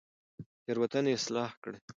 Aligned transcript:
تېروتنې 0.63 1.11
اصلاح 1.17 1.51
کړئ. 1.63 1.77